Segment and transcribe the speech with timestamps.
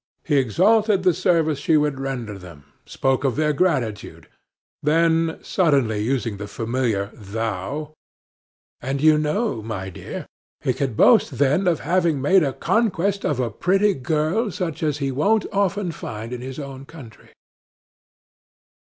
[0.23, 4.27] He exalted the service she would render them, spoke of their gratitude;
[4.81, 7.93] then, suddenly, using the familiar "thou":
[8.81, 10.25] "And you know, my dear,
[10.61, 14.97] he could boast then of having made a conquest of a pretty girl such as
[14.97, 17.29] he won't often find in his own country."